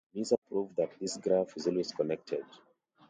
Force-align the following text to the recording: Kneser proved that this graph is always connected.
Kneser 0.15 0.37
proved 0.49 0.77
that 0.77 0.97
this 0.99 1.15
graph 1.17 1.55
is 1.55 1.67
always 1.67 1.91
connected. 1.91 2.43